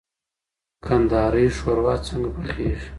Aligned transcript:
کندهاری 0.85 1.45
ښوروا 1.57 1.95
څنګه 2.05 2.29
پخېږي؟ 2.35 2.87